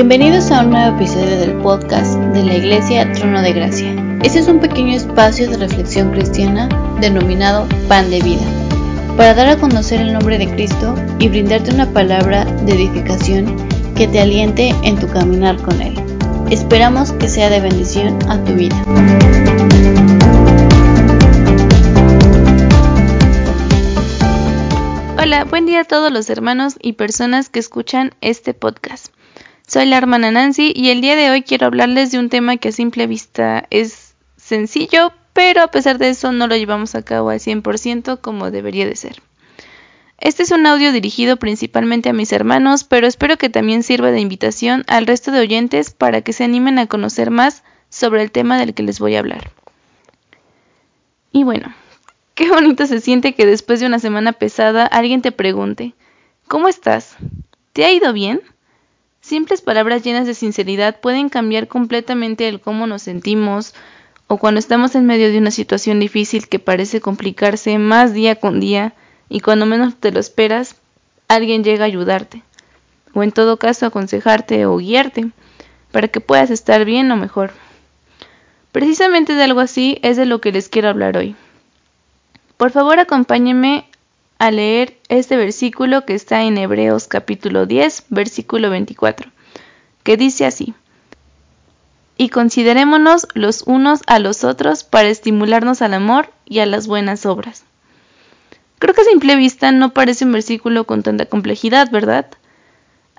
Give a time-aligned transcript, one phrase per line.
[0.00, 3.94] Bienvenidos a un nuevo episodio del podcast de la Iglesia Trono de Gracia.
[4.22, 6.70] Este es un pequeño espacio de reflexión cristiana
[7.02, 8.46] denominado Pan de Vida,
[9.18, 13.54] para dar a conocer el nombre de Cristo y brindarte una palabra de edificación
[13.94, 15.94] que te aliente en tu caminar con Él.
[16.50, 18.82] Esperamos que sea de bendición a tu vida.
[25.22, 29.08] Hola, buen día a todos los hermanos y personas que escuchan este podcast.
[29.70, 32.70] Soy la hermana Nancy y el día de hoy quiero hablarles de un tema que
[32.70, 37.30] a simple vista es sencillo, pero a pesar de eso no lo llevamos a cabo
[37.30, 39.22] al 100% como debería de ser.
[40.18, 44.18] Este es un audio dirigido principalmente a mis hermanos, pero espero que también sirva de
[44.18, 48.58] invitación al resto de oyentes para que se animen a conocer más sobre el tema
[48.58, 49.52] del que les voy a hablar.
[51.30, 51.72] Y bueno,
[52.34, 55.94] qué bonito se siente que después de una semana pesada alguien te pregunte,
[56.48, 57.14] ¿cómo estás?
[57.72, 58.40] ¿Te ha ido bien?
[59.30, 63.76] Simples palabras llenas de sinceridad pueden cambiar completamente el cómo nos sentimos
[64.26, 68.58] o cuando estamos en medio de una situación difícil que parece complicarse más día con
[68.58, 68.92] día
[69.28, 70.74] y cuando menos te lo esperas,
[71.28, 72.42] alguien llega a ayudarte
[73.14, 75.30] o en todo caso aconsejarte o guiarte
[75.92, 77.52] para que puedas estar bien o mejor.
[78.72, 81.36] Precisamente de algo así es de lo que les quiero hablar hoy.
[82.56, 83.84] Por favor acompáñenme
[84.40, 89.30] a leer este versículo que está en Hebreos capítulo 10, versículo 24,
[90.02, 90.72] que dice así,
[92.16, 97.26] y considerémonos los unos a los otros para estimularnos al amor y a las buenas
[97.26, 97.64] obras.
[98.78, 102.26] Creo que a simple vista no parece un versículo con tanta complejidad, ¿verdad?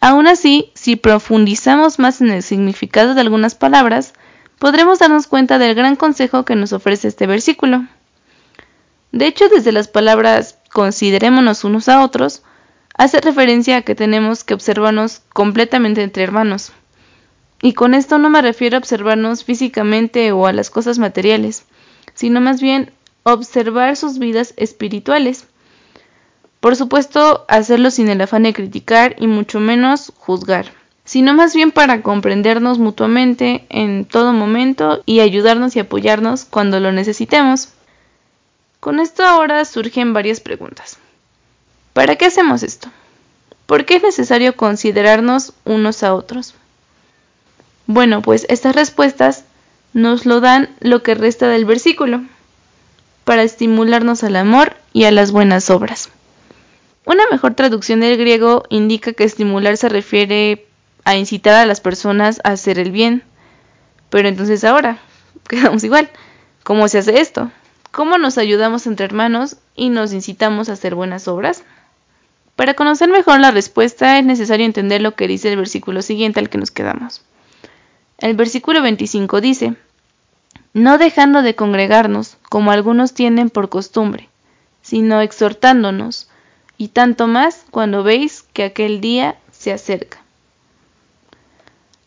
[0.00, 4.14] Aún así, si profundizamos más en el significado de algunas palabras,
[4.58, 7.84] podremos darnos cuenta del gran consejo que nos ofrece este versículo.
[9.12, 12.42] De hecho, desde las palabras considerémonos unos a otros,
[12.94, 16.72] hace referencia a que tenemos que observarnos completamente entre hermanos.
[17.62, 21.64] Y con esto no me refiero a observarnos físicamente o a las cosas materiales,
[22.14, 22.92] sino más bien
[23.22, 25.46] observar sus vidas espirituales.
[26.60, 30.72] Por supuesto, hacerlo sin el afán de criticar y mucho menos juzgar,
[31.04, 36.92] sino más bien para comprendernos mutuamente en todo momento y ayudarnos y apoyarnos cuando lo
[36.92, 37.72] necesitemos.
[38.80, 40.98] Con esto ahora surgen varias preguntas.
[41.92, 42.88] ¿Para qué hacemos esto?
[43.66, 46.54] ¿Por qué es necesario considerarnos unos a otros?
[47.86, 49.44] Bueno, pues estas respuestas
[49.92, 52.22] nos lo dan lo que resta del versículo,
[53.24, 56.08] para estimularnos al amor y a las buenas obras.
[57.04, 60.66] Una mejor traducción del griego indica que estimular se refiere
[61.04, 63.24] a incitar a las personas a hacer el bien.
[64.08, 64.98] Pero entonces ahora,
[65.48, 66.08] quedamos igual.
[66.62, 67.50] ¿Cómo se hace esto?
[68.00, 71.64] Cómo nos ayudamos entre hermanos y nos incitamos a hacer buenas obras?
[72.56, 76.48] Para conocer mejor la respuesta es necesario entender lo que dice el versículo siguiente al
[76.48, 77.20] que nos quedamos.
[78.16, 79.74] El versículo 25 dice,
[80.72, 84.30] no dejando de congregarnos, como algunos tienen por costumbre,
[84.80, 86.30] sino exhortándonos,
[86.78, 90.22] y tanto más cuando veis que aquel día se acerca.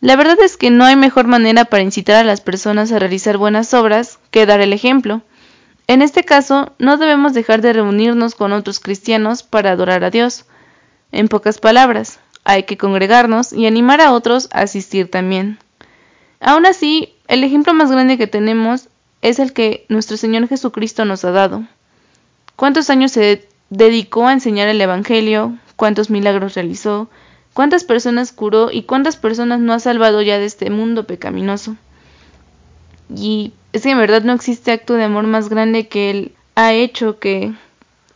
[0.00, 3.38] La verdad es que no hay mejor manera para incitar a las personas a realizar
[3.38, 5.22] buenas obras que dar el ejemplo,
[5.90, 10.44] en este caso, no debemos dejar de reunirnos con otros cristianos para adorar a Dios.
[11.10, 15.58] En pocas palabras, hay que congregarnos y animar a otros a asistir también.
[16.38, 18.88] Aún así, el ejemplo más grande que tenemos
[19.20, 21.64] es el que nuestro Señor Jesucristo nos ha dado.
[22.54, 25.58] ¿Cuántos años se dedicó a enseñar el Evangelio?
[25.74, 27.10] ¿Cuántos milagros realizó?
[27.52, 31.74] ¿Cuántas personas curó y cuántas personas no ha salvado ya de este mundo pecaminoso?
[33.12, 36.72] Y es que en verdad no existe acto de amor más grande que él ha
[36.72, 37.52] hecho que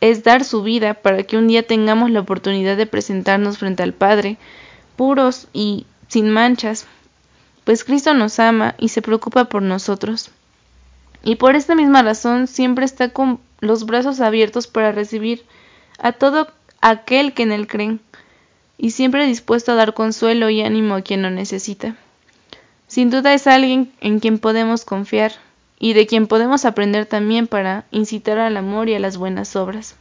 [0.00, 3.92] es dar su vida para que un día tengamos la oportunidad de presentarnos frente al
[3.92, 4.36] Padre,
[4.96, 6.86] puros y sin manchas,
[7.64, 10.30] pues Cristo nos ama y se preocupa por nosotros.
[11.22, 15.44] Y por esta misma razón siempre está con los brazos abiertos para recibir
[15.98, 16.48] a todo
[16.80, 17.98] aquel que en él cree,
[18.76, 21.94] y siempre dispuesto a dar consuelo y ánimo a quien lo necesita.
[22.92, 25.32] Sin duda es alguien en quien podemos confiar
[25.78, 29.96] y de quien podemos aprender también para incitar al amor y a las buenas obras.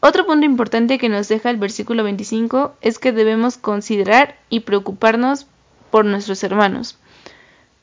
[0.00, 5.44] Otro punto importante que nos deja el versículo 25 es que debemos considerar y preocuparnos
[5.90, 6.96] por nuestros hermanos,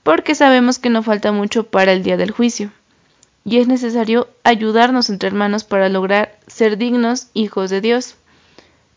[0.01, 2.71] porque sabemos que no falta mucho para el día del juicio,
[3.45, 8.15] y es necesario ayudarnos entre hermanos para lograr ser dignos hijos de Dios.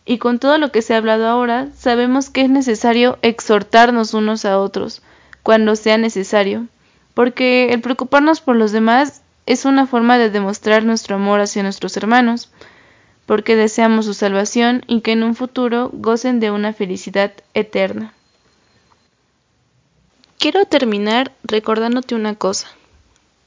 [0.06, 4.44] Y con todo lo que se ha hablado ahora, sabemos que es necesario exhortarnos unos
[4.44, 5.02] a otros
[5.42, 6.68] cuando sea necesario,
[7.12, 11.96] porque el preocuparnos por los demás es una forma de demostrar nuestro amor hacia nuestros
[11.96, 12.50] hermanos,
[13.26, 18.12] porque deseamos su salvación y que en un futuro gocen de una felicidad eterna.
[20.38, 22.68] Quiero terminar recordándote una cosa,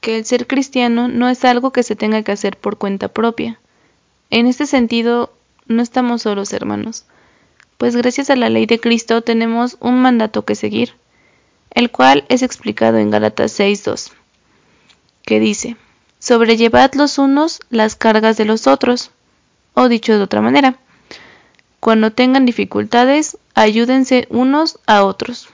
[0.01, 3.59] que el ser cristiano no es algo que se tenga que hacer por cuenta propia.
[4.29, 5.31] En este sentido,
[5.69, 7.05] no estamos solos, hermanos,
[7.77, 10.95] pues gracias a la ley de Cristo tenemos un mandato que seguir,
[11.71, 14.11] el cual es explicado en Gálatas 6.2,
[15.23, 15.77] que dice,
[16.19, 19.11] sobrellevad los unos las cargas de los otros,
[19.75, 20.77] o dicho de otra manera,
[21.79, 25.47] cuando tengan dificultades, ayúdense unos a otros.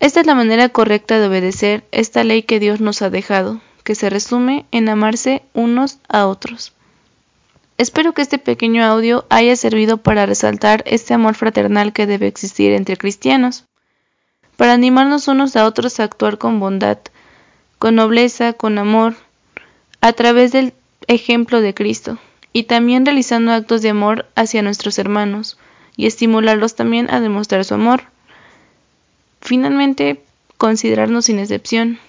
[0.00, 3.94] Esta es la manera correcta de obedecer esta ley que Dios nos ha dejado, que
[3.94, 6.72] se resume en amarse unos a otros.
[7.78, 12.72] Espero que este pequeño audio haya servido para resaltar este amor fraternal que debe existir
[12.72, 13.66] entre cristianos,
[14.56, 16.98] para animarnos unos a otros a actuar con bondad,
[17.78, 19.14] con nobleza, con amor,
[20.00, 20.74] a través del
[21.06, 22.18] ejemplo de Cristo,
[22.52, 25.56] y también realizando actos de amor hacia nuestros hermanos,
[25.96, 28.02] y estimularlos también a demostrar su amor.
[29.40, 30.24] Finalmente,
[30.56, 32.00] considerarnos sin excepción,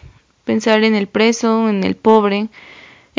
[0.45, 2.50] pensar en el preso, en el pobre,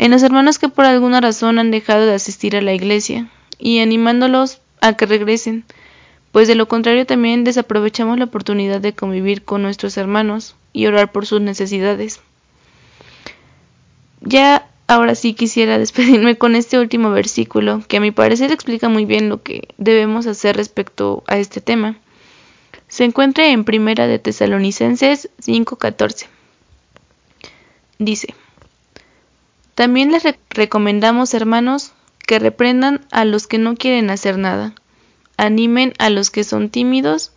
[0.01, 3.79] en los hermanos que por alguna razón han dejado de asistir a la iglesia, y
[3.79, 5.63] animándolos a que regresen,
[6.31, 11.11] pues de lo contrario también desaprovechamos la oportunidad de convivir con nuestros hermanos y orar
[11.11, 12.19] por sus necesidades.
[14.21, 19.05] Ya ahora sí quisiera despedirme con este último versículo, que a mi parecer explica muy
[19.05, 21.97] bien lo que debemos hacer respecto a este tema
[22.91, 26.25] se encuentra en Primera de Tesalonicenses 5:14.
[27.99, 28.35] Dice:
[29.81, 31.93] También les recomendamos, hermanos,
[32.27, 34.75] que reprendan a los que no quieren hacer nada,
[35.37, 37.31] animen a los que son tímidos,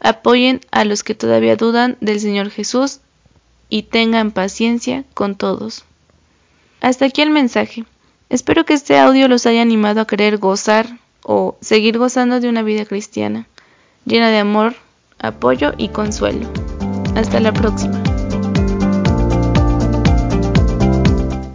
[0.00, 2.98] apoyen a los que todavía dudan del Señor Jesús
[3.68, 5.84] y tengan paciencia con todos.
[6.80, 7.84] Hasta aquí el mensaje.
[8.30, 12.64] Espero que este audio los haya animado a querer gozar o seguir gozando de una
[12.64, 13.46] vida cristiana,
[14.04, 14.74] llena de amor,
[15.20, 16.52] apoyo y consuelo.
[17.14, 18.02] Hasta la próxima.